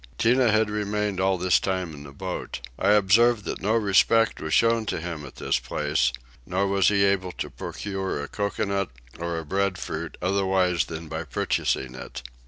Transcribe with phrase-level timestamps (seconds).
[0.17, 2.59] Tinah had remained all this time in the boat.
[2.79, 6.11] I observed that no respect was shown to him at this place,
[6.43, 11.93] nor was he able to procure a coconut or a breadfruit otherwise than by purchasing
[11.93, 12.23] it.